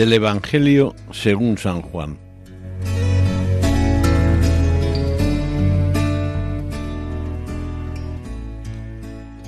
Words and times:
Del 0.00 0.14
Evangelio 0.14 0.94
según 1.12 1.58
San 1.58 1.82
Juan. 1.82 2.16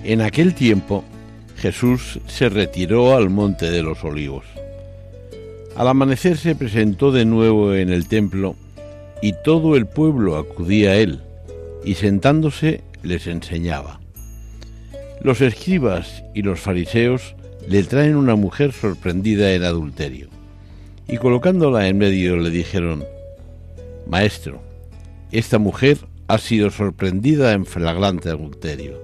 En 0.04 0.20
aquel 0.20 0.54
tiempo 0.54 1.04
Jesús 1.56 2.20
se 2.26 2.50
retiró 2.50 3.16
al 3.16 3.30
monte 3.30 3.70
de 3.70 3.82
los 3.82 4.04
olivos. 4.04 4.44
Al 5.74 5.88
amanecer 5.88 6.36
se 6.36 6.54
presentó 6.54 7.12
de 7.12 7.24
nuevo 7.24 7.72
en 7.74 7.90
el 7.90 8.06
templo 8.06 8.54
y 9.22 9.32
todo 9.42 9.74
el 9.74 9.86
pueblo 9.86 10.36
acudía 10.36 10.90
a 10.90 10.96
él 10.96 11.22
y 11.82 11.94
sentándose 11.94 12.82
les 13.02 13.26
enseñaba. 13.26 14.00
Los 15.22 15.40
escribas 15.40 16.22
y 16.34 16.42
los 16.42 16.60
fariseos 16.60 17.36
le 17.66 17.84
traen 17.84 18.16
una 18.16 18.34
mujer 18.34 18.72
sorprendida 18.72 19.54
en 19.54 19.62
adulterio 19.62 20.41
y 21.08 21.16
colocándola 21.18 21.88
en 21.88 21.98
medio 21.98 22.36
le 22.36 22.50
dijeron, 22.50 23.04
Maestro, 24.06 24.60
esta 25.30 25.58
mujer 25.58 25.98
ha 26.28 26.38
sido 26.38 26.70
sorprendida 26.70 27.52
en 27.52 27.66
flagrante 27.66 28.28
adulterio. 28.28 29.00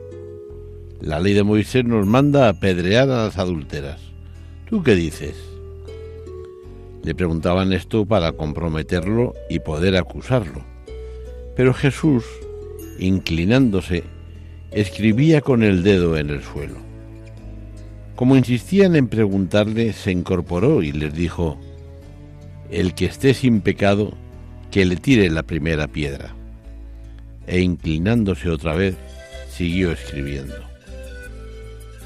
La 1.00 1.20
ley 1.20 1.34
de 1.34 1.42
Moisés 1.42 1.84
nos 1.84 2.06
manda 2.06 2.48
apedrear 2.48 3.10
a 3.10 3.24
las 3.24 3.38
adúlteras. 3.38 4.00
¿Tú 4.68 4.82
qué 4.82 4.94
dices? 4.94 5.36
Le 7.04 7.14
preguntaban 7.14 7.72
esto 7.72 8.04
para 8.04 8.32
comprometerlo 8.32 9.34
y 9.48 9.60
poder 9.60 9.96
acusarlo. 9.96 10.64
Pero 11.56 11.72
Jesús, 11.72 12.24
inclinándose, 12.98 14.04
escribía 14.70 15.40
con 15.40 15.62
el 15.62 15.82
dedo 15.82 16.16
en 16.16 16.30
el 16.30 16.42
suelo. 16.42 16.76
Como 18.16 18.36
insistían 18.36 18.96
en 18.96 19.08
preguntarle, 19.08 19.92
se 19.92 20.10
incorporó 20.10 20.82
y 20.82 20.92
les 20.92 21.14
dijo, 21.14 21.58
El 22.70 22.94
que 22.94 23.06
esté 23.06 23.34
sin 23.34 23.60
pecado, 23.60 24.12
que 24.70 24.84
le 24.84 24.96
tire 24.96 25.30
la 25.30 25.42
primera 25.42 25.88
piedra. 25.88 26.34
E 27.46 27.60
inclinándose 27.60 28.50
otra 28.50 28.74
vez, 28.74 28.96
siguió 29.50 29.92
escribiendo. 29.92 30.56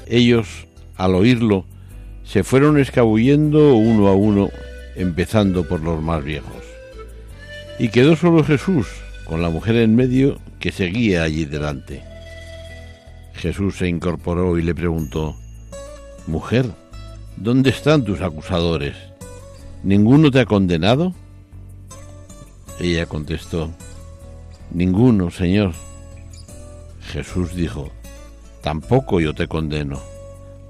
Ellos, 0.07 0.67
al 0.95 1.15
oírlo, 1.15 1.65
se 2.23 2.43
fueron 2.43 2.79
escabullendo 2.79 3.75
uno 3.75 4.07
a 4.07 4.13
uno, 4.13 4.49
empezando 4.95 5.67
por 5.67 5.81
los 5.81 6.01
más 6.01 6.23
viejos. 6.23 6.63
Y 7.79 7.89
quedó 7.89 8.15
solo 8.15 8.43
Jesús, 8.43 8.87
con 9.25 9.41
la 9.41 9.49
mujer 9.49 9.75
en 9.75 9.95
medio, 9.95 10.39
que 10.59 10.71
seguía 10.71 11.23
allí 11.23 11.45
delante. 11.45 12.01
Jesús 13.33 13.77
se 13.77 13.87
incorporó 13.87 14.57
y 14.57 14.61
le 14.61 14.73
preguntó, 14.73 15.35
Mujer, 16.27 16.65
¿dónde 17.35 17.71
están 17.71 18.05
tus 18.05 18.21
acusadores? 18.21 18.95
¿Ninguno 19.83 20.31
te 20.31 20.39
ha 20.39 20.45
condenado? 20.45 21.13
Ella 22.79 23.05
contestó, 23.05 23.69
Ninguno, 24.71 25.29
Señor. 25.29 25.73
Jesús 27.01 27.53
dijo, 27.53 27.91
tampoco 28.61 29.19
yo 29.19 29.33
te 29.33 29.47
condeno. 29.47 30.01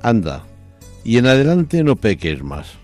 Anda, 0.01 0.43
y 1.05 1.17
en 1.17 1.27
adelante 1.27 1.83
no 1.83 1.95
peques 1.95 2.43
más. 2.43 2.82